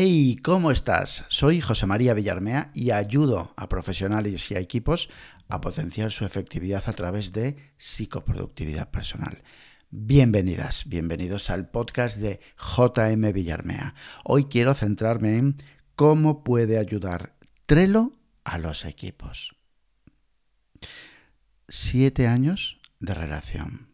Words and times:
Hey, 0.00 0.36
¿cómo 0.44 0.70
estás? 0.70 1.24
Soy 1.26 1.60
José 1.60 1.84
María 1.84 2.14
Villarmea 2.14 2.70
y 2.72 2.92
ayudo 2.92 3.52
a 3.56 3.68
profesionales 3.68 4.48
y 4.48 4.54
a 4.54 4.60
equipos 4.60 5.08
a 5.48 5.60
potenciar 5.60 6.12
su 6.12 6.24
efectividad 6.24 6.84
a 6.86 6.92
través 6.92 7.32
de 7.32 7.56
psicoproductividad 7.78 8.92
personal. 8.92 9.42
Bienvenidas, 9.90 10.84
bienvenidos 10.88 11.50
al 11.50 11.68
podcast 11.68 12.18
de 12.18 12.38
JM 12.56 13.32
Villarmea. 13.32 13.96
Hoy 14.22 14.44
quiero 14.44 14.72
centrarme 14.74 15.36
en 15.36 15.56
cómo 15.96 16.44
puede 16.44 16.78
ayudar 16.78 17.34
Trello 17.66 18.12
a 18.44 18.58
los 18.58 18.84
equipos. 18.84 19.56
Siete 21.68 22.28
años 22.28 22.78
de 23.00 23.14
relación, 23.14 23.88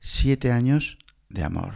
siete 0.00 0.50
años 0.50 0.98
de 1.28 1.44
amor. 1.44 1.74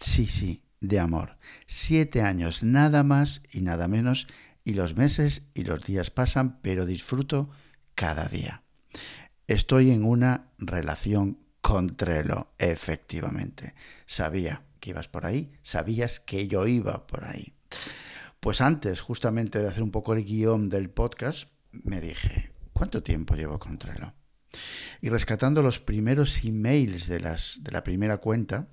Sí, 0.00 0.26
sí, 0.26 0.62
de 0.80 1.00
amor. 1.00 1.38
Siete 1.66 2.22
años, 2.22 2.62
nada 2.62 3.02
más 3.02 3.42
y 3.52 3.60
nada 3.60 3.88
menos, 3.88 4.26
y 4.64 4.74
los 4.74 4.96
meses 4.96 5.42
y 5.54 5.64
los 5.64 5.84
días 5.84 6.10
pasan, 6.10 6.60
pero 6.60 6.86
disfruto 6.86 7.50
cada 7.94 8.28
día. 8.28 8.62
Estoy 9.46 9.90
en 9.90 10.04
una 10.04 10.50
relación 10.58 11.38
con 11.60 11.96
Trello, 11.96 12.48
efectivamente. 12.58 13.74
Sabía 14.06 14.62
que 14.80 14.90
ibas 14.90 15.08
por 15.08 15.26
ahí, 15.26 15.52
sabías 15.62 16.20
que 16.20 16.48
yo 16.48 16.66
iba 16.66 17.06
por 17.06 17.24
ahí. 17.24 17.54
Pues 18.40 18.60
antes, 18.60 19.00
justamente 19.00 19.58
de 19.58 19.68
hacer 19.68 19.82
un 19.82 19.90
poco 19.90 20.12
el 20.12 20.24
guion 20.24 20.68
del 20.68 20.90
podcast, 20.90 21.50
me 21.72 22.00
dije, 22.00 22.52
¿cuánto 22.72 23.02
tiempo 23.02 23.34
llevo 23.34 23.58
con 23.58 23.78
Trello? 23.78 24.12
Y 25.00 25.08
rescatando 25.08 25.62
los 25.62 25.78
primeros 25.78 26.44
emails 26.44 27.06
de, 27.06 27.20
las, 27.20 27.60
de 27.62 27.72
la 27.72 27.82
primera 27.82 28.18
cuenta, 28.18 28.68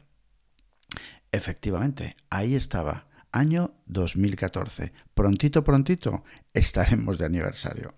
Efectivamente, 1.35 2.15
ahí 2.29 2.55
estaba, 2.55 3.07
año 3.33 3.73
2014. 3.87 4.93
Prontito, 5.13 5.65
prontito, 5.65 6.23
estaremos 6.53 7.17
de 7.17 7.25
aniversario. 7.25 7.93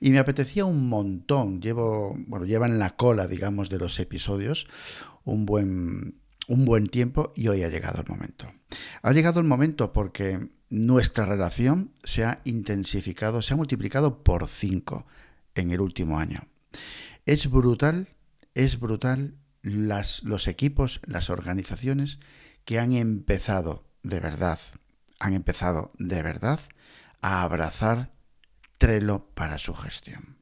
Y 0.00 0.10
me 0.10 0.18
apetecía 0.18 0.64
un 0.64 0.88
montón, 0.88 1.60
llevo, 1.60 2.16
bueno, 2.26 2.46
lleva 2.46 2.66
en 2.66 2.80
la 2.80 2.96
cola, 2.96 3.28
digamos, 3.28 3.70
de 3.70 3.78
los 3.78 4.00
episodios 4.00 4.66
un 5.22 5.46
buen, 5.46 6.20
un 6.48 6.64
buen 6.64 6.88
tiempo 6.88 7.30
y 7.36 7.46
hoy 7.46 7.62
ha 7.62 7.68
llegado 7.68 8.00
el 8.00 8.08
momento. 8.08 8.52
Ha 9.02 9.12
llegado 9.12 9.38
el 9.38 9.46
momento 9.46 9.92
porque 9.92 10.48
nuestra 10.68 11.26
relación 11.26 11.92
se 12.02 12.24
ha 12.24 12.40
intensificado, 12.42 13.40
se 13.40 13.54
ha 13.54 13.56
multiplicado 13.56 14.24
por 14.24 14.48
cinco 14.48 15.06
en 15.54 15.70
el 15.70 15.80
último 15.80 16.18
año. 16.18 16.48
Es 17.24 17.48
brutal, 17.48 18.08
es 18.54 18.80
brutal 18.80 19.36
las, 19.62 20.24
los 20.24 20.48
equipos, 20.48 21.00
las 21.04 21.30
organizaciones 21.30 22.18
que 22.70 22.78
han 22.78 22.92
empezado 22.92 23.82
de 24.04 24.20
verdad, 24.20 24.60
han 25.18 25.34
empezado 25.34 25.90
de 25.98 26.22
verdad 26.22 26.60
a 27.20 27.42
abrazar 27.42 28.12
Trello 28.78 29.26
para 29.34 29.58
su 29.58 29.74
gestión. 29.74 30.36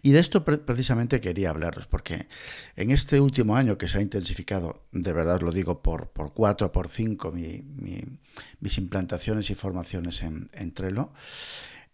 Y 0.00 0.12
de 0.12 0.20
esto 0.20 0.42
precisamente 0.42 1.20
quería 1.20 1.50
hablaros, 1.50 1.86
porque 1.86 2.28
en 2.76 2.92
este 2.92 3.20
último 3.20 3.56
año 3.56 3.76
que 3.76 3.88
se 3.88 3.98
ha 3.98 4.00
intensificado, 4.00 4.86
de 4.90 5.12
verdad 5.12 5.42
lo 5.42 5.52
digo 5.52 5.82
por, 5.82 6.12
por 6.12 6.32
cuatro, 6.32 6.72
por 6.72 6.88
cinco, 6.88 7.30
mis 7.30 8.78
implantaciones 8.78 9.50
y 9.50 9.54
formaciones 9.54 10.22
en, 10.22 10.72
Trello, 10.72 11.12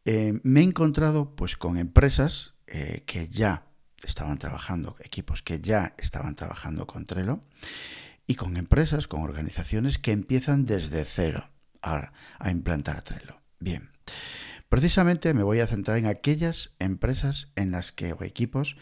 eh, 0.04 0.38
me 0.44 0.60
he 0.60 0.62
encontrado 0.62 1.34
pues 1.34 1.56
con 1.56 1.76
empresas 1.76 2.54
eh, 2.68 3.02
que 3.04 3.26
ya 3.26 3.64
estaban 4.04 4.38
trabajando, 4.38 4.94
equipos 5.00 5.42
que 5.42 5.60
ya 5.60 5.96
estaban 5.98 6.36
trabajando 6.36 6.86
con 6.86 7.04
Trello, 7.04 7.40
y 8.26 8.34
con 8.34 8.56
empresas, 8.56 9.06
con 9.06 9.22
organizaciones 9.22 9.98
que 9.98 10.12
empiezan 10.12 10.64
desde 10.64 11.04
cero 11.04 11.50
a, 11.82 12.10
implantar 12.50 13.02
Trello. 13.02 13.40
Bien, 13.60 13.90
precisamente 14.68 15.32
me 15.34 15.44
voy 15.44 15.60
a 15.60 15.66
centrar 15.66 15.98
en 15.98 16.06
aquellas 16.06 16.72
empresas 16.78 17.48
en 17.54 17.70
las 17.70 17.92
que, 17.92 18.12
o 18.12 18.22
equipos, 18.24 18.76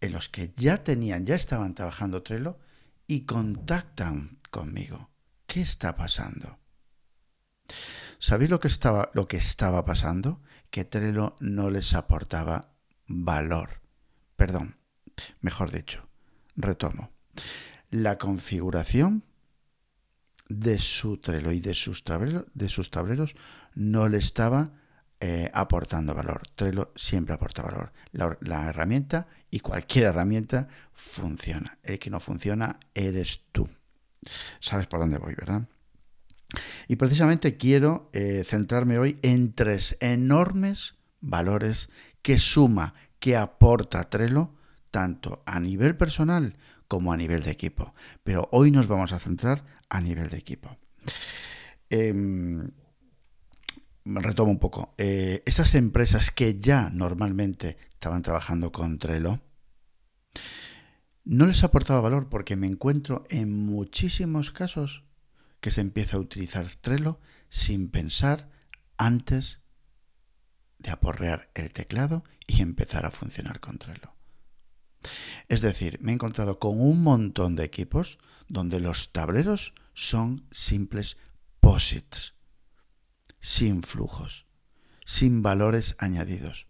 en 0.00 0.12
los 0.12 0.28
que 0.28 0.52
ya 0.56 0.84
tenían, 0.84 1.24
ya 1.24 1.34
estaban 1.34 1.74
trabajando 1.74 2.22
Trello 2.22 2.58
y 3.06 3.24
contactan 3.24 4.38
conmigo. 4.50 5.10
¿Qué 5.46 5.62
está 5.62 5.96
pasando? 5.96 6.58
¿Sabéis 8.18 8.50
lo 8.50 8.60
que 8.60 8.68
estaba, 8.68 9.10
lo 9.14 9.26
que 9.26 9.38
estaba 9.38 9.84
pasando? 9.84 10.42
Que 10.70 10.84
Trello 10.84 11.36
no 11.40 11.70
les 11.70 11.94
aportaba 11.94 12.72
valor. 13.06 13.80
Perdón, 14.36 14.76
mejor 15.40 15.70
dicho, 15.70 16.06
retomo 16.56 17.10
la 17.92 18.18
configuración 18.18 19.22
de 20.48 20.78
su 20.78 21.18
Trello 21.18 21.52
y 21.52 21.60
de 21.60 21.74
sus 21.74 22.02
tableros, 22.02 23.36
no 23.74 24.08
le 24.08 24.18
estaba 24.18 24.72
eh, 25.20 25.48
aportando 25.54 26.14
valor. 26.14 26.42
Trello 26.56 26.92
siempre 26.96 27.34
aporta 27.34 27.62
valor. 27.62 27.92
La, 28.10 28.36
la, 28.40 28.68
herramienta 28.68 29.28
y 29.50 29.60
cualquier 29.60 30.06
herramienta 30.06 30.66
funciona. 30.92 31.78
El 31.82 31.98
que 31.98 32.10
no 32.10 32.18
funciona 32.18 32.80
eres 32.92 33.42
tú. 33.52 33.68
Sabes 34.58 34.88
por 34.88 34.98
dónde 34.98 35.18
voy, 35.18 35.34
¿verdad? 35.34 35.62
Y 36.88 36.96
precisamente 36.96 37.56
quiero 37.56 38.10
eh, 38.12 38.42
centrarme 38.44 38.98
hoy 38.98 39.18
en 39.22 39.52
tres 39.52 39.96
enormes 40.00 40.94
valores 41.20 41.88
que 42.20 42.38
suma, 42.38 42.94
que 43.18 43.36
aporta 43.36 44.08
Trello, 44.08 44.54
tanto 44.92 45.42
a 45.46 45.58
nivel 45.58 45.96
personal 45.96 46.56
como 46.86 47.12
a 47.12 47.16
nivel 47.16 47.42
de 47.42 47.50
equipo. 47.50 47.94
Pero 48.22 48.48
hoy 48.52 48.70
nos 48.70 48.86
vamos 48.86 49.12
a 49.12 49.18
centrar 49.18 49.64
a 49.88 50.00
nivel 50.00 50.30
de 50.30 50.38
equipo. 50.38 50.76
Eh, 51.90 52.14
retomo 54.04 54.50
un 54.50 54.58
poco. 54.58 54.94
Eh, 54.98 55.42
esas 55.46 55.74
empresas 55.74 56.30
que 56.30 56.58
ya 56.58 56.90
normalmente 56.90 57.76
estaban 57.90 58.22
trabajando 58.22 58.72
con 58.72 58.98
Trello, 58.98 59.40
no 61.24 61.46
les 61.46 61.62
aportaba 61.62 62.00
valor 62.00 62.28
porque 62.28 62.56
me 62.56 62.66
encuentro 62.66 63.24
en 63.30 63.50
muchísimos 63.50 64.50
casos 64.50 65.04
que 65.60 65.70
se 65.70 65.80
empieza 65.80 66.16
a 66.16 66.20
utilizar 66.20 66.66
Trello 66.80 67.20
sin 67.48 67.88
pensar 67.88 68.50
antes 68.96 69.60
de 70.78 70.90
aporrear 70.90 71.50
el 71.54 71.72
teclado 71.72 72.24
y 72.46 72.60
empezar 72.60 73.06
a 73.06 73.12
funcionar 73.12 73.60
con 73.60 73.78
Trello. 73.78 74.12
Es 75.52 75.60
decir, 75.60 75.98
me 76.00 76.12
he 76.12 76.14
encontrado 76.14 76.58
con 76.58 76.80
un 76.80 77.02
montón 77.02 77.56
de 77.56 77.64
equipos 77.64 78.16
donde 78.48 78.80
los 78.80 79.12
tableros 79.12 79.74
son 79.92 80.46
simples 80.50 81.18
posits, 81.60 82.32
sin 83.38 83.82
flujos, 83.82 84.46
sin 85.04 85.42
valores 85.42 85.94
añadidos, 85.98 86.68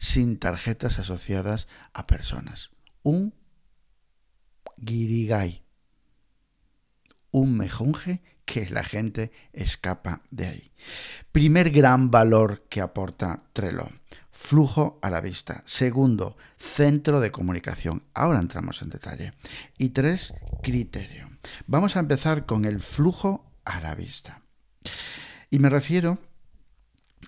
sin 0.00 0.40
tarjetas 0.40 0.98
asociadas 0.98 1.68
a 1.92 2.08
personas. 2.08 2.72
Un 3.04 3.34
guirigay, 4.78 5.62
un 7.30 7.56
mejunje 7.56 8.20
que 8.44 8.68
la 8.68 8.82
gente 8.82 9.30
escapa 9.52 10.22
de 10.32 10.48
ahí. 10.48 10.72
Primer 11.30 11.70
gran 11.70 12.10
valor 12.10 12.66
que 12.68 12.80
aporta 12.80 13.44
Trello 13.52 13.90
flujo 14.34 14.98
a 15.00 15.08
la 15.08 15.20
vista. 15.20 15.62
Segundo, 15.64 16.36
centro 16.58 17.20
de 17.20 17.30
comunicación. 17.30 18.02
Ahora 18.12 18.40
entramos 18.40 18.82
en 18.82 18.90
detalle. 18.90 19.32
Y 19.78 19.90
tres, 19.90 20.34
criterio. 20.62 21.30
Vamos 21.66 21.96
a 21.96 22.00
empezar 22.00 22.44
con 22.44 22.64
el 22.64 22.80
flujo 22.80 23.50
a 23.64 23.80
la 23.80 23.94
vista. 23.94 24.42
Y 25.50 25.60
me 25.60 25.70
refiero 25.70 26.18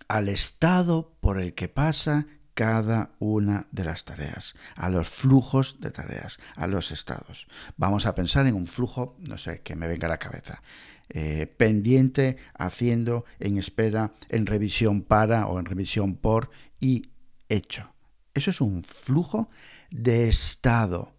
al 0.08 0.28
estado 0.28 1.16
por 1.20 1.40
el 1.40 1.54
que 1.54 1.68
pasa 1.68 2.26
cada 2.54 3.10
una 3.18 3.66
de 3.70 3.84
las 3.84 4.04
tareas, 4.04 4.54
a 4.76 4.88
los 4.88 5.10
flujos 5.10 5.76
de 5.78 5.90
tareas, 5.90 6.38
a 6.56 6.66
los 6.66 6.90
estados. 6.90 7.46
Vamos 7.76 8.06
a 8.06 8.14
pensar 8.14 8.46
en 8.46 8.54
un 8.54 8.66
flujo, 8.66 9.16
no 9.28 9.36
sé, 9.36 9.60
que 9.60 9.76
me 9.76 9.86
venga 9.86 10.06
a 10.06 10.10
la 10.10 10.18
cabeza. 10.18 10.62
Eh, 11.10 11.46
pendiente, 11.46 12.36
haciendo, 12.54 13.24
en 13.38 13.58
espera, 13.58 14.12
en 14.28 14.44
revisión 14.44 15.02
para 15.02 15.46
o 15.46 15.58
en 15.58 15.64
revisión 15.64 16.16
por 16.16 16.50
y 16.80 17.10
hecho. 17.48 17.92
Eso 18.34 18.50
es 18.50 18.60
un 18.60 18.82
flujo 18.82 19.48
de 19.90 20.28
estado, 20.28 21.14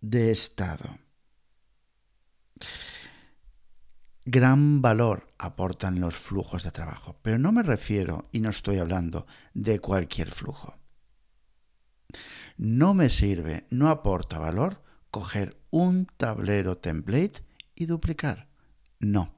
de 0.00 0.30
estado. 0.30 0.98
Gran 4.24 4.82
valor 4.82 5.32
aportan 5.38 6.00
los 6.00 6.16
flujos 6.16 6.64
de 6.64 6.72
trabajo, 6.72 7.16
pero 7.22 7.38
no 7.38 7.52
me 7.52 7.62
refiero 7.62 8.24
y 8.32 8.40
no 8.40 8.50
estoy 8.50 8.78
hablando 8.78 9.26
de 9.54 9.78
cualquier 9.78 10.30
flujo. 10.30 10.74
No 12.56 12.94
me 12.94 13.10
sirve, 13.10 13.66
no 13.70 13.88
aporta 13.88 14.38
valor 14.38 14.82
coger 15.10 15.56
un 15.70 16.06
tablero 16.06 16.78
template 16.78 17.44
y 17.74 17.86
duplicar. 17.86 18.48
No, 18.98 19.34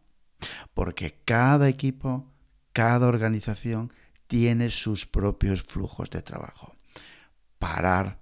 porque 0.75 1.21
cada 1.25 1.69
equipo, 1.69 2.33
cada 2.73 3.09
organización 3.09 3.93
tiene 4.27 4.71
sus 4.71 5.07
propios 5.07 5.63
flujos 5.63 6.11
de 6.11 6.23
trabajo. 6.23 6.75
Parar, 7.59 8.21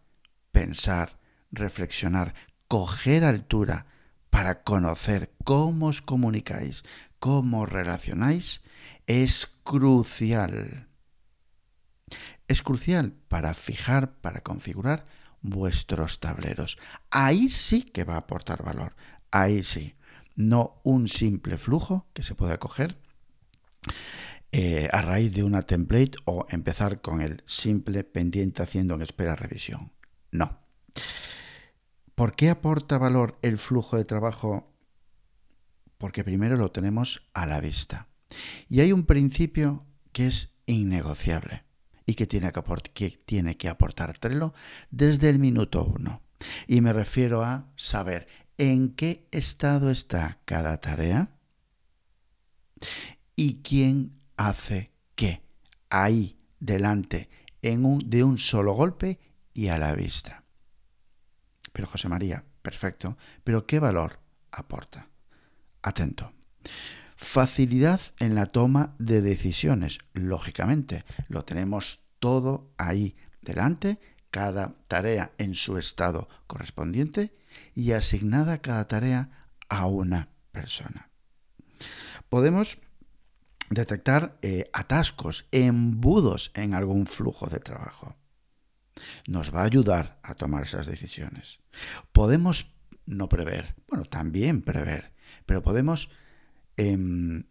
pensar, 0.53 1.19
reflexionar, 1.51 2.35
coger 2.69 3.25
altura 3.25 3.87
para 4.31 4.63
conocer 4.63 5.33
cómo 5.45 5.87
os 5.87 6.03
comunicáis, 6.03 6.85
cómo 7.19 7.67
relacionáis 7.67 8.63
es 9.07 9.47
crucial. 9.63 10.89
Es 12.49 12.63
crucial 12.63 13.13
para 13.29 13.55
fijar, 13.55 14.13
para 14.21 14.41
configurar 14.41 15.05
vuestros 15.43 16.21
tableros. 16.21 16.79
Ahí 17.11 17.49
sí 17.49 17.83
que 17.83 18.05
va 18.05 18.15
a 18.15 18.19
aportar 18.19 18.63
valor. 18.63 18.95
Ahí 19.31 19.63
sí. 19.63 19.96
No 20.37 20.81
un 20.85 21.09
simple 21.09 21.59
flujo 21.59 22.07
que 22.13 22.23
se 22.23 22.35
pueda 22.35 22.59
coger 22.59 22.99
eh, 24.53 24.89
a 24.93 25.03
raíz 25.03 25.35
de 25.35 25.43
una 25.43 25.63
template 25.63 26.19
o 26.25 26.47
empezar 26.49 27.01
con 27.01 27.21
el 27.21 27.43
simple 27.47 28.05
pendiente 28.05 28.63
haciendo 28.63 28.95
en 28.95 29.03
espera 29.03 29.35
revisión. 29.35 29.93
No. 30.31 30.61
¿Por 32.15 32.35
qué 32.35 32.49
aporta 32.49 32.97
valor 32.97 33.39
el 33.43 33.59
flujo 33.59 33.97
de 33.97 34.05
trabajo? 34.05 34.73
Porque 35.99 36.25
primero 36.25 36.57
lo 36.57 36.71
tenemos 36.71 37.29
a 37.35 37.45
la 37.45 37.61
vista. 37.61 38.09
Y 38.69 38.81
hay 38.81 38.93
un 38.93 39.05
principio 39.05 39.85
que 40.13 40.29
es 40.29 40.55
innegociable 40.67 41.65
y 42.07 42.15
que 42.15 42.27
tiene 42.27 42.53
que, 42.53 42.63
que 42.95 43.11
tiene 43.11 43.57
que 43.57 43.69
aportar 43.69 44.19
desde 44.91 45.29
el 45.29 45.39
minuto 45.39 45.85
uno. 45.85 46.23
Y 46.67 46.81
me 46.81 46.93
refiero 46.93 47.43
a 47.43 47.69
saber 47.77 48.27
en 48.59 48.95
qué 48.95 49.27
estado 49.31 49.91
está 49.91 50.39
cada 50.45 50.81
tarea 50.81 51.31
y 53.35 53.63
quién 53.63 54.21
hace 54.37 54.93
qué. 55.15 55.43
Ahí, 55.91 56.39
delante, 56.59 57.29
en 57.63 57.85
un, 57.85 58.11
de 58.11 58.25
un 58.25 58.39
solo 58.39 58.73
golpe 58.73 59.21
y 59.53 59.69
a 59.69 59.79
la 59.79 59.95
vista. 59.95 60.45
Pero 61.73 61.87
José 61.87 62.09
María, 62.09 62.45
perfecto, 62.63 63.17
pero 63.45 63.67
¿qué 63.67 63.79
valor 63.79 64.21
aporta? 64.51 65.09
Atento. 65.83 66.33
Facilidad 67.17 68.01
en 68.19 68.35
la 68.35 68.47
toma 68.47 68.95
de 68.99 69.23
decisiones. 69.23 69.99
Lógicamente, 70.13 71.05
lo 71.29 71.45
tenemos 71.45 72.03
todo 72.19 72.73
ahí 72.77 73.17
delante, 73.41 73.99
cada 74.31 74.75
tarea 74.89 75.33
en 75.39 75.55
su 75.55 75.79
estado 75.79 76.29
correspondiente 76.47 77.35
y 77.75 77.93
asignada 77.93 78.59
cada 78.59 78.87
tarea 78.89 79.49
a 79.69 79.87
una 79.87 80.29
persona. 80.53 81.11
Podemos 82.29 82.79
detectar 83.71 84.39
eh, 84.43 84.69
atascos, 84.73 85.47
embudos 85.51 86.51
en 86.55 86.75
algún 86.75 87.07
flujo 87.07 87.47
de 87.47 87.61
trabajo. 87.61 88.17
Nos 89.27 89.55
va 89.55 89.63
a 89.63 89.67
ayudar 89.67 90.19
a 90.23 90.35
tomar 90.35 90.65
esas 90.65 90.87
decisiones. 90.87 91.59
Podemos 92.13 92.73
no 93.05 93.29
prever, 93.29 93.77
bueno, 93.89 94.05
también 94.05 94.63
prever, 94.63 95.13
pero 95.45 95.63
podemos 95.63 96.09
Em, 96.77 97.45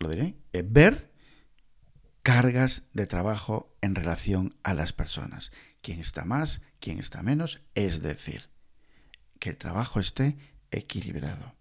lo 0.00 0.10
eh, 0.10 0.34
ver 0.64 1.12
cargas 2.26 2.82
de 2.92 3.06
trabajo 3.06 3.72
en 3.82 3.94
relación 3.94 4.56
a 4.64 4.74
las 4.74 4.92
personas. 4.92 5.52
Quién 5.80 6.00
está 6.00 6.24
más, 6.24 6.60
quién 6.80 6.98
está 6.98 7.22
menos, 7.22 7.60
es 7.76 8.02
decir, 8.02 8.48
que 9.38 9.50
el 9.50 9.56
trabajo 9.56 10.00
esté 10.00 10.36
equilibrado. 10.72 11.54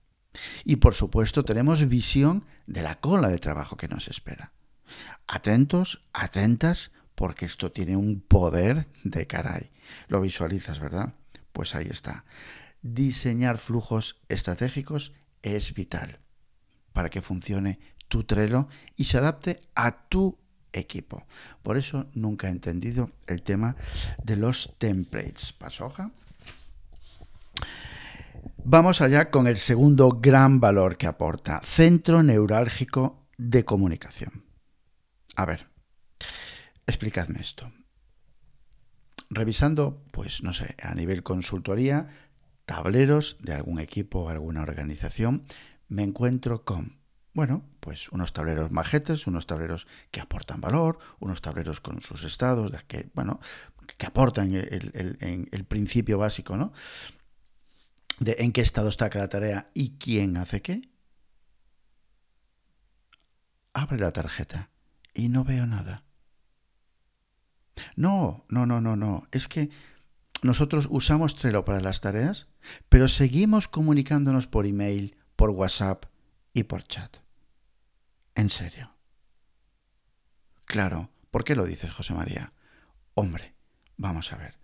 Y 0.64 0.78
por 0.78 0.96
supuesto 0.96 1.46
tenemos 1.46 1.88
visión 1.88 2.46
de 2.66 2.82
la 2.82 3.00
cola 3.00 3.28
de 3.28 3.38
trabajo 3.38 3.78
que 3.78 3.88
nos 3.88 4.08
espera. 4.08 4.54
Atentos, 5.28 6.02
atentas, 6.14 6.92
porque 7.14 7.46
esto 7.46 7.72
tiene 7.72 7.96
un 7.96 8.20
poder 8.20 8.88
de 9.04 9.28
caray. 9.28 9.70
Lo 10.08 10.20
visualizas, 10.20 10.80
¿verdad? 10.80 11.14
Pues 11.52 11.76
ahí 11.76 11.90
está. 11.92 12.26
Diseñar 12.82 13.60
flujos 13.60 14.20
estratégicos 14.30 15.14
es 15.44 15.76
vital 15.76 16.22
para 16.92 17.12
que 17.12 17.22
funcione 17.22 17.78
tu 18.08 18.24
Trello 18.24 18.68
y 18.96 19.04
se 19.04 19.20
adapte 19.20 19.62
a 19.76 20.08
tu 20.08 20.40
equipo. 20.80 21.25
Por 21.63 21.77
eso 21.77 22.07
nunca 22.13 22.48
he 22.48 22.51
entendido 22.51 23.12
el 23.27 23.42
tema 23.42 23.75
de 24.24 24.36
los 24.36 24.75
templates. 24.77 25.54
Paso 25.54 25.86
hoja. 25.86 26.12
Vamos 28.63 29.01
allá 29.01 29.30
con 29.30 29.48
el 29.48 29.57
segundo 29.57 30.10
gran 30.10 30.60
valor 30.60 30.98
que 30.98 31.07
aporta, 31.07 31.62
centro 31.63 32.24
neurálgico 32.24 33.27
de 33.38 33.63
comunicación. 33.63 34.44
A 35.36 35.45
ver, 35.45 35.68
explicadme 36.88 37.42
esto. 37.42 37.72
Revisando, 39.30 40.04
pues 40.12 40.44
no 40.44 40.54
sé, 40.54 40.75
a 40.81 40.95
nivel 40.95 41.24
consultoría, 41.24 42.07
tableros 42.66 43.38
de 43.39 43.54
algún 43.54 43.80
equipo 43.80 44.22
o 44.22 44.30
alguna 44.30 44.62
organización, 44.62 45.44
me 45.88 46.04
encuentro 46.04 46.63
con, 46.63 47.00
bueno, 47.36 47.64
pues 47.82 48.10
unos 48.10 48.34
tableros 48.34 48.72
majetes, 48.72 49.28
unos 49.28 49.46
tableros 49.46 49.88
que 50.10 50.22
aportan 50.22 50.62
valor, 50.62 50.98
unos 51.20 51.42
tableros 51.42 51.82
con 51.82 52.00
sus 52.02 52.24
estados, 52.24 52.72
que, 52.88 53.10
bueno, 53.14 53.42
que 53.98 54.06
aportan 54.06 54.54
el, 54.56 55.48
el 55.52 55.66
principio 55.66 56.18
básico, 56.18 56.56
¿no? 56.56 56.72
De 58.20 58.38
en 58.40 58.54
qué 58.54 58.62
estado 58.62 58.88
está 58.88 59.10
cada 59.10 59.28
tarea 59.28 59.70
y 59.74 59.98
quién 59.98 60.38
hace 60.38 60.62
qué. 60.62 60.90
Abre 63.74 64.00
la 64.00 64.14
tarjeta 64.14 64.70
y 65.14 65.28
no 65.28 65.44
veo 65.44 65.68
nada. 65.68 66.06
No, 67.98 68.46
no, 68.48 68.66
no, 68.66 68.80
no, 68.80 68.96
no. 68.96 69.28
Es 69.32 69.50
que 69.50 69.70
nosotros 70.42 70.88
usamos 70.90 71.36
Trello 71.36 71.66
para 71.66 71.82
las 71.82 72.00
tareas, 72.00 72.48
pero 72.88 73.10
seguimos 73.10 73.68
comunicándonos 73.68 74.48
por 74.48 74.66
email, 74.66 75.18
por 75.36 75.50
WhatsApp 75.50 76.06
y 76.54 76.64
por 76.64 76.84
chat. 76.84 77.25
En 78.36 78.50
serio. 78.50 78.92
Claro, 80.66 81.10
¿por 81.32 81.44
qué 81.44 81.56
lo 81.56 81.66
dices, 81.66 81.94
José 81.94 82.14
María? 82.14 82.52
Hombre, 83.14 83.56
vamos 83.98 84.32
a 84.34 84.38
ver. 84.38 84.58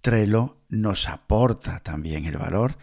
Trello 0.00 0.58
nos 0.68 1.08
aporta 1.08 1.80
también 1.80 2.24
el 2.26 2.38
valor 2.38 2.76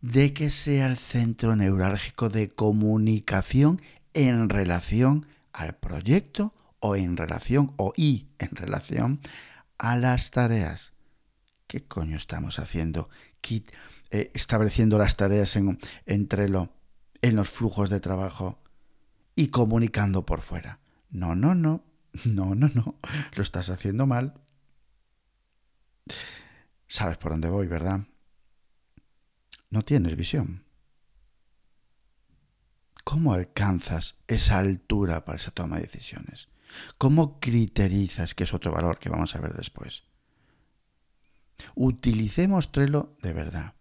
de 0.00 0.32
que 0.32 0.50
sea 0.50 0.86
el 0.86 0.96
centro 0.96 1.56
neurálgico 1.56 2.28
de 2.28 2.50
comunicación 2.50 3.80
en 4.14 4.48
relación 4.48 5.26
al 5.52 5.74
proyecto 5.74 6.54
o 6.80 6.96
en 6.96 7.16
relación 7.16 7.72
o 7.76 7.92
y 7.96 8.26
en 8.38 8.50
relación 8.56 9.20
a 9.78 9.96
las 9.96 10.30
tareas. 10.30 10.92
¿Qué 11.66 11.84
coño 11.84 12.16
estamos 12.16 12.58
haciendo? 12.58 13.08
Eh, 14.10 14.30
estableciendo 14.34 14.98
las 14.98 15.16
tareas 15.16 15.56
en, 15.56 15.78
entre 16.06 16.48
lo, 16.48 16.70
en 17.22 17.36
los 17.36 17.48
flujos 17.48 17.88
de 17.90 18.00
trabajo 18.00 18.61
y 19.34 19.48
comunicando 19.48 20.24
por 20.26 20.40
fuera. 20.40 20.80
No, 21.10 21.34
no, 21.34 21.54
no, 21.54 21.84
no, 22.24 22.54
no, 22.54 22.68
no, 22.68 22.98
lo 23.34 23.42
estás 23.42 23.70
haciendo 23.70 24.06
mal. 24.06 24.34
Sabes 26.86 27.16
por 27.18 27.32
dónde 27.32 27.48
voy, 27.48 27.66
¿verdad? 27.66 28.00
No 29.70 29.82
tienes 29.82 30.16
visión. 30.16 30.64
¿Cómo 33.04 33.32
alcanzas 33.32 34.16
esa 34.28 34.58
altura 34.58 35.24
para 35.24 35.36
esa 35.36 35.50
toma 35.50 35.76
de 35.76 35.82
decisiones? 35.82 36.48
¿Cómo 36.98 37.40
criterizas, 37.40 38.34
que 38.34 38.44
es 38.44 38.54
otro 38.54 38.72
valor 38.72 38.98
que 38.98 39.08
vamos 39.08 39.34
a 39.34 39.40
ver 39.40 39.54
después? 39.54 40.04
Utilicemos 41.74 42.72
Trello 42.72 43.16
de 43.22 43.32
verdad 43.32 43.74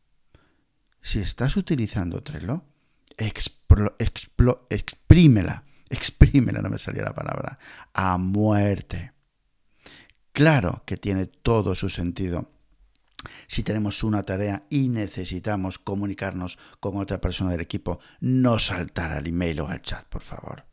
si 1.02 1.20
estás 1.20 1.58
utilizando 1.58 2.22
Trello, 2.22 2.64
exprímela, 4.70 5.64
exprímela, 5.90 6.62
no 6.62 6.70
me 6.70 6.78
salía 6.78 7.04
la 7.04 7.14
palabra, 7.14 7.58
a 7.94 8.18
muerte. 8.18 9.14
Claro 10.32 10.84
que 10.86 10.98
tiene 10.98 11.26
todo 11.26 11.76
su 11.76 11.90
sentido. 11.90 12.50
Si 13.48 13.64
tenemos 13.64 14.04
una 14.04 14.24
tarea 14.24 14.64
y 14.70 14.88
necesitamos 14.88 15.78
comunicarnos 15.78 16.58
con 16.80 16.98
otra 16.98 17.22
persona 17.22 17.52
del 17.52 17.62
equipo, 17.62 18.00
no 18.20 18.58
saltar 18.58 19.12
al 19.12 19.28
email 19.28 19.62
o 19.62 19.68
al 19.68 19.82
chat, 19.82 20.06
por 20.08 20.24
favor. 20.24 20.66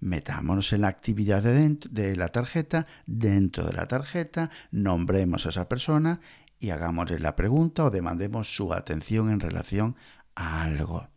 Metámonos 0.00 0.72
en 0.72 0.80
la 0.80 0.88
actividad 0.88 1.44
de, 1.44 1.78
de 1.90 2.16
la 2.16 2.28
tarjeta, 2.28 2.86
dentro 3.06 3.64
de 3.64 3.72
la 3.74 3.86
tarjeta, 3.86 4.50
nombremos 4.72 5.46
a 5.46 5.50
esa 5.50 5.68
persona 5.68 6.20
y 6.58 6.70
hagámosle 6.70 7.20
la 7.20 7.36
pregunta 7.36 7.84
o 7.84 7.90
demandemos 7.90 8.54
su 8.54 8.72
atención 8.72 9.30
en 9.30 9.38
relación 9.38 9.94
a 10.34 10.62
algo. 10.62 11.11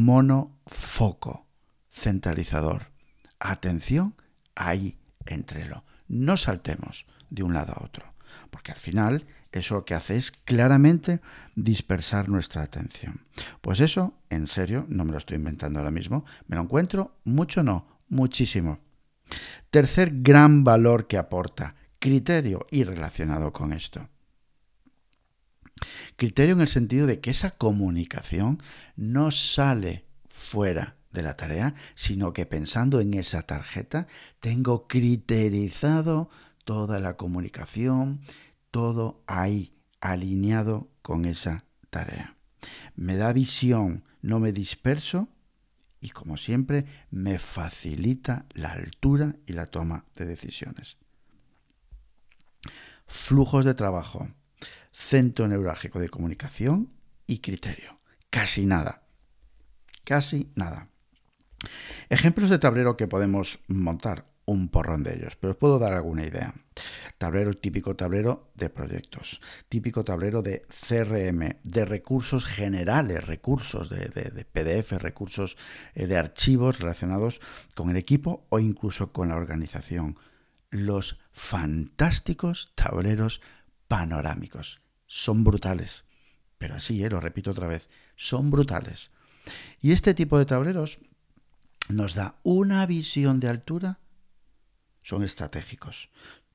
Monofoco, 0.00 1.48
centralizador. 1.90 2.92
Atención 3.40 4.14
ahí, 4.54 4.96
entrelo. 5.26 5.82
No 6.06 6.36
saltemos 6.36 7.04
de 7.30 7.42
un 7.42 7.52
lado 7.52 7.72
a 7.72 7.84
otro, 7.84 8.04
porque 8.52 8.70
al 8.70 8.78
final 8.78 9.26
eso 9.50 9.74
lo 9.74 9.84
que 9.84 9.96
hace 9.96 10.16
es 10.16 10.30
claramente 10.30 11.20
dispersar 11.56 12.28
nuestra 12.28 12.62
atención. 12.62 13.22
Pues 13.60 13.80
eso, 13.80 14.14
en 14.30 14.46
serio, 14.46 14.86
no 14.88 15.04
me 15.04 15.10
lo 15.10 15.18
estoy 15.18 15.36
inventando 15.36 15.80
ahora 15.80 15.90
mismo, 15.90 16.24
me 16.46 16.54
lo 16.54 16.62
encuentro 16.62 17.16
mucho, 17.24 17.64
no, 17.64 17.84
muchísimo. 18.08 18.78
Tercer 19.72 20.22
gran 20.22 20.62
valor 20.62 21.08
que 21.08 21.18
aporta, 21.18 21.74
criterio 21.98 22.68
y 22.70 22.84
relacionado 22.84 23.52
con 23.52 23.72
esto. 23.72 24.08
Criterio 26.18 26.56
en 26.56 26.60
el 26.60 26.66
sentido 26.66 27.06
de 27.06 27.20
que 27.20 27.30
esa 27.30 27.52
comunicación 27.52 28.60
no 28.96 29.30
sale 29.30 30.04
fuera 30.26 30.96
de 31.12 31.22
la 31.22 31.36
tarea, 31.36 31.76
sino 31.94 32.32
que 32.32 32.44
pensando 32.44 33.00
en 33.00 33.14
esa 33.14 33.42
tarjeta 33.42 34.08
tengo 34.40 34.88
criterizado 34.88 36.28
toda 36.64 36.98
la 36.98 37.16
comunicación, 37.16 38.20
todo 38.72 39.22
ahí, 39.28 39.72
alineado 40.00 40.88
con 41.02 41.24
esa 41.24 41.64
tarea. 41.88 42.34
Me 42.96 43.14
da 43.14 43.32
visión, 43.32 44.02
no 44.20 44.40
me 44.40 44.50
disperso 44.50 45.28
y 46.00 46.08
como 46.08 46.36
siempre 46.36 46.84
me 47.12 47.38
facilita 47.38 48.44
la 48.54 48.72
altura 48.72 49.36
y 49.46 49.52
la 49.52 49.66
toma 49.66 50.04
de 50.16 50.24
decisiones. 50.24 50.96
Flujos 53.06 53.64
de 53.64 53.74
trabajo, 53.74 54.28
centro 55.08 55.48
neurálgico 55.48 56.00
de 56.00 56.10
comunicación 56.10 56.90
y 57.26 57.38
criterio. 57.38 57.98
Casi 58.28 58.66
nada. 58.66 59.04
Casi 60.04 60.52
nada. 60.54 60.88
Ejemplos 62.10 62.50
de 62.50 62.58
tablero 62.58 62.98
que 62.98 63.08
podemos 63.08 63.60
montar, 63.68 64.26
un 64.44 64.68
porrón 64.68 65.02
de 65.02 65.14
ellos, 65.14 65.36
pero 65.36 65.52
os 65.52 65.56
puedo 65.56 65.78
dar 65.78 65.94
alguna 65.94 66.26
idea. 66.26 66.54
Tablero, 67.16 67.54
típico 67.54 67.96
tablero 67.96 68.50
de 68.54 68.68
proyectos, 68.68 69.40
típico 69.70 70.04
tablero 70.04 70.42
de 70.42 70.66
CRM, 70.68 71.56
de 71.62 71.84
recursos 71.86 72.44
generales, 72.44 73.26
recursos 73.26 73.88
de, 73.88 74.46
PDF, 74.52 74.92
recursos 74.92 75.56
eh, 75.94 76.06
de 76.06 76.18
archivos 76.18 76.80
relacionados 76.80 77.40
con 77.74 77.88
el 77.88 77.96
equipo 77.96 78.46
o 78.50 78.58
incluso 78.58 79.12
con 79.12 79.30
la 79.30 79.36
organización. 79.36 80.18
Los 80.70 81.18
fantásticos 81.32 82.72
tableros 82.74 83.40
panorámicos. 83.88 84.80
Son 85.08 85.42
brutales. 85.42 86.04
Pero 86.58 86.76
así, 86.76 87.02
eh, 87.02 87.10
lo 87.10 87.20
repito 87.20 87.50
otra 87.50 87.66
vez, 87.66 87.88
son 88.14 88.50
brutales. 88.50 89.10
Y 89.80 89.90
este 89.90 90.14
tipo 90.14 90.38
de 90.38 90.46
tableros 90.46 90.98
nos 91.88 92.14
da 92.14 92.38
una 92.42 92.84
visión 92.86 93.40
de 93.40 93.48
altura, 93.48 93.98
son 95.02 95.24
estratégicos. 95.24 96.10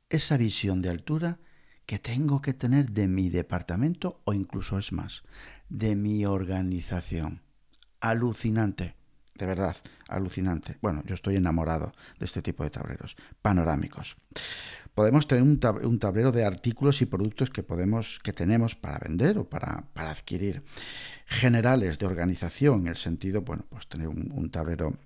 Esa 0.10 0.38
visión 0.38 0.82
de 0.82 0.90
altura 0.90 1.40
que 1.86 2.00
tengo 2.00 2.42
que 2.42 2.54
tener 2.54 2.92
de 2.92 3.08
mi 3.08 3.30
departamento 3.30 4.22
o 4.26 4.34
incluso 4.34 4.78
es 4.78 4.92
más, 4.92 5.24
de 5.70 5.96
mi 5.96 6.26
organización. 6.26 7.42
Alucinante, 8.00 8.96
de 9.36 9.46
verdad, 9.46 9.76
alucinante. 10.08 10.78
Bueno, 10.82 11.04
yo 11.06 11.16
estoy 11.16 11.36
enamorado 11.36 11.94
de 12.20 12.26
este 12.26 12.42
tipo 12.42 12.64
de 12.64 12.70
tableros 12.70 13.16
panorámicos. 13.42 14.16
Podemos 14.94 15.28
tener 15.28 15.44
un, 15.44 16.00
tablero 16.00 16.32
de 16.32 16.46
artículos 16.46 17.02
y 17.02 17.08
productos 17.08 17.50
que, 17.50 17.64
podemos, 17.64 18.20
que 18.22 18.32
tenemos 18.32 18.76
para 18.76 19.00
vender 19.00 19.40
o 19.40 19.50
para, 19.50 19.86
adquirir. 19.96 20.64
Generales 21.26 21.98
de 21.98 22.06
organización, 22.06 22.82
en 22.82 22.88
el 22.90 22.96
sentido, 22.96 23.42
bueno, 23.42 23.66
pues 23.70 23.88
tener 23.88 24.08
un 24.08 24.50
tablero 24.52 24.98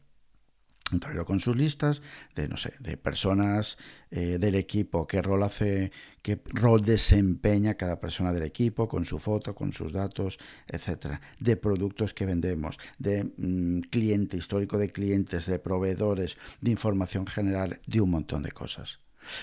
un 0.92 1.00
tablero 1.00 1.26
con 1.26 1.40
sus 1.40 1.56
listas 1.56 2.02
de 2.36 2.48
no 2.48 2.58
sé 2.58 2.74
de 2.80 2.98
personas 2.98 3.78
eh, 4.12 4.38
del 4.40 4.56
equipo 4.56 5.06
qué 5.06 5.22
rol 5.22 5.44
hace 5.44 5.92
qué 6.22 6.40
rol 6.46 6.84
desempeña 6.84 7.76
cada 7.76 8.00
persona 8.00 8.32
del 8.32 8.44
equipo 8.44 8.88
con 8.88 9.04
su 9.04 9.20
foto 9.20 9.54
con 9.54 9.74
sus 9.74 9.92
datos 9.92 10.40
etcétera. 10.68 11.22
De 11.40 11.58
productos 11.58 12.14
que 12.14 12.26
vendemos 12.26 12.78
de 12.98 13.26
mm, 13.38 13.82
cliente 13.90 14.38
histórico 14.38 14.78
de 14.78 14.92
clientes 14.92 15.46
de 15.46 15.60
proveedores 15.60 16.38
de 16.62 16.72
información 16.72 17.28
general 17.28 17.80
de 17.86 18.02
un 18.02 18.12
montón 18.12 18.44
de 18.44 18.52
cosas. 18.52 19.00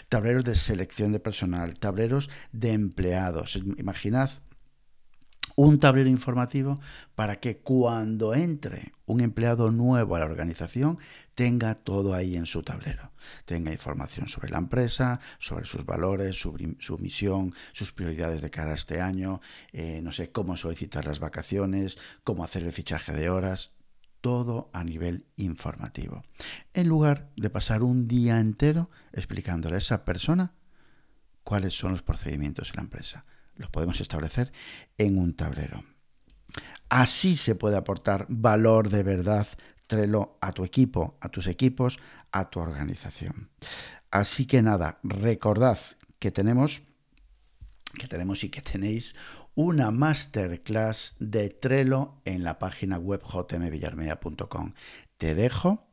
Tableros 0.08 0.44
de 0.44 0.54
selección 0.54 1.12
de 1.12 1.20
personal 1.20 1.78
tableros 1.78 2.30
de 2.52 2.72
empleados. 2.72 3.56
Imaginad 3.56 4.30
un 5.56 5.78
tablero 5.78 6.08
informativo 6.08 6.80
para 7.14 7.36
que 7.36 7.58
cuando 7.58 8.34
entre 8.34 8.92
un 9.06 9.20
empleado 9.20 9.70
nuevo 9.70 10.16
a 10.16 10.18
la 10.18 10.24
organización 10.24 10.98
tenga 11.34 11.74
todo 11.74 12.14
ahí 12.14 12.36
en 12.36 12.46
su 12.46 12.62
tablero. 12.62 13.12
Tenga 13.44 13.72
información 13.72 14.28
sobre 14.28 14.50
la 14.50 14.58
empresa, 14.58 15.20
sobre 15.38 15.66
sus 15.66 15.84
valores, 15.84 16.36
su, 16.36 16.52
misión, 16.98 17.54
sus 17.72 17.92
prioridades 17.92 18.42
de 18.42 18.50
cara 18.50 18.72
a 18.72 18.74
este 18.74 19.00
año, 19.00 19.40
eh, 19.72 20.00
no 20.02 20.12
sé, 20.12 20.30
cómo 20.30 20.56
solicitar 20.56 21.06
las 21.06 21.20
vacaciones, 21.20 21.98
cómo 22.24 22.44
hacer 22.44 22.64
el 22.64 22.72
fichaje 22.72 23.12
de 23.12 23.30
horas, 23.30 23.72
todo 24.20 24.70
a 24.72 24.84
nivel 24.84 25.26
informativo. 25.36 26.24
En 26.72 26.88
lugar 26.88 27.30
de 27.36 27.50
pasar 27.50 27.82
un 27.82 28.08
día 28.08 28.40
entero 28.40 28.90
explicándole 29.12 29.76
a 29.76 29.78
esa 29.78 30.04
persona 30.04 30.54
cuáles 31.42 31.76
son 31.76 31.92
los 31.92 32.02
procedimientos 32.02 32.70
en 32.70 32.76
la 32.76 32.82
empresa 32.82 33.24
los 33.56 33.70
podemos 33.70 34.00
establecer 34.00 34.52
en 34.98 35.18
un 35.18 35.34
tablero. 35.34 35.84
Así 36.88 37.36
se 37.36 37.54
puede 37.54 37.76
aportar 37.76 38.26
valor 38.28 38.88
de 38.88 39.02
verdad 39.02 39.46
Trello 39.86 40.38
a 40.40 40.52
tu 40.52 40.64
equipo, 40.64 41.18
a 41.20 41.28
tus 41.28 41.46
equipos, 41.46 41.98
a 42.32 42.48
tu 42.48 42.60
organización. 42.60 43.50
Así 44.10 44.46
que 44.46 44.62
nada, 44.62 44.98
recordad 45.02 45.78
que 46.18 46.30
tenemos 46.30 46.82
que 47.98 48.08
tenemos 48.08 48.42
y 48.42 48.48
que 48.48 48.60
tenéis 48.60 49.14
una 49.54 49.90
masterclass 49.90 51.14
de 51.20 51.48
Trello 51.48 52.20
en 52.24 52.42
la 52.42 52.58
página 52.58 52.98
web 52.98 53.22
jmvillarmedia.com. 53.22 54.72
Te 55.16 55.34
dejo 55.34 55.86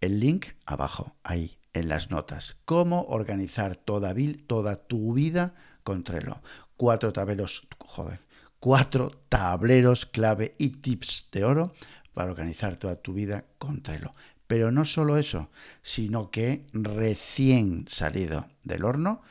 el 0.00 0.20
link 0.20 0.48
abajo, 0.66 1.16
ahí 1.22 1.58
en 1.72 1.88
las 1.88 2.10
notas. 2.10 2.56
Cómo 2.64 3.04
organizar 3.04 3.76
toda, 3.76 4.14
toda 4.46 4.86
tu 4.86 5.14
vida 5.14 5.54
con 5.82 6.04
Trello 6.04 6.42
cuatro 6.76 7.12
tableros, 7.12 7.66
joder, 7.78 8.20
cuatro 8.60 9.10
tableros 9.28 10.06
clave 10.06 10.54
y 10.58 10.70
tips 10.70 11.28
de 11.32 11.44
oro 11.44 11.72
para 12.12 12.30
organizar 12.30 12.76
toda 12.76 12.96
tu 12.96 13.12
vida 13.12 13.44
con 13.58 13.82
Trello. 13.82 14.12
Pero 14.46 14.70
no 14.70 14.84
solo 14.84 15.16
eso, 15.16 15.50
sino 15.82 16.30
que 16.30 16.66
recién 16.72 17.86
salido 17.88 18.48
del 18.62 18.84
horno, 18.84 19.22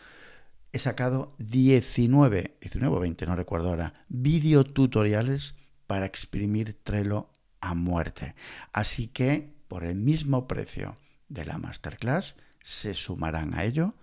he 0.71 0.79
sacado 0.79 1.35
19, 1.37 2.57
19 2.59 2.95
o 2.95 2.99
20, 2.99 3.25
no 3.27 3.35
recuerdo 3.35 3.69
ahora, 3.69 3.93
videotutoriales 4.09 5.55
para 5.87 6.05
exprimir 6.05 6.77
Trello 6.83 7.29
a 7.61 7.75
muerte. 7.75 8.35
Así 8.73 9.07
que 9.07 9.53
por 9.67 9.83
el 9.83 9.95
mismo 9.95 10.47
precio 10.47 10.95
de 11.29 11.45
la 11.45 11.57
masterclass 11.57 12.35
se 12.63 12.93
sumarán 12.93 13.53
a 13.53 13.63
ello 13.63 13.95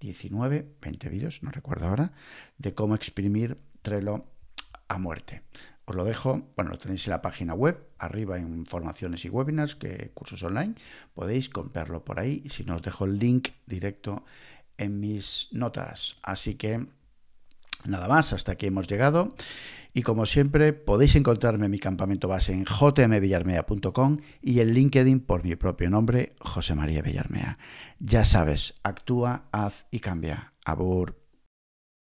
19, 0.00 0.76
20 0.80 1.08
vídeos, 1.08 1.42
no 1.42 1.50
recuerdo 1.50 1.86
ahora, 1.86 2.12
de 2.58 2.74
cómo 2.74 2.94
exprimir 2.94 3.58
Trello 3.82 4.26
a 4.88 4.98
muerte. 4.98 5.42
Os 5.84 5.96
lo 5.96 6.04
dejo, 6.04 6.52
bueno, 6.56 6.70
lo 6.70 6.78
tenéis 6.78 7.06
en 7.06 7.10
la 7.12 7.22
página 7.22 7.54
web, 7.54 7.88
arriba 7.98 8.38
en 8.38 8.66
formaciones 8.66 9.24
y 9.24 9.28
webinars, 9.28 9.74
que 9.74 10.10
cursos 10.14 10.42
online, 10.42 10.74
podéis 11.14 11.48
comprarlo 11.48 12.04
por 12.04 12.20
ahí, 12.20 12.44
si 12.48 12.64
no 12.64 12.76
os 12.76 12.82
dejo 12.82 13.04
el 13.04 13.18
link 13.18 13.48
directo 13.66 14.24
en 14.78 15.00
mis 15.00 15.48
notas. 15.52 16.16
Así 16.22 16.54
que 16.54 16.86
nada 17.84 18.08
más, 18.08 18.32
hasta 18.32 18.52
aquí 18.52 18.66
hemos 18.66 18.86
llegado. 18.86 19.34
Y 19.92 20.02
como 20.02 20.26
siempre, 20.26 20.72
podéis 20.72 21.16
encontrarme 21.16 21.66
en 21.66 21.72
mi 21.72 21.78
campamento 21.78 22.28
base 22.28 22.52
en 22.52 22.64
jmvillarmea.com 22.64 24.18
y 24.40 24.60
en 24.60 24.74
LinkedIn 24.74 25.20
por 25.20 25.44
mi 25.44 25.56
propio 25.56 25.90
nombre, 25.90 26.34
José 26.40 26.74
María 26.74 27.02
Villarmea. 27.02 27.58
Ya 27.98 28.24
sabes, 28.24 28.74
actúa, 28.82 29.48
haz 29.52 29.86
y 29.90 30.00
cambia. 30.00 30.54
Abur. 30.64 31.19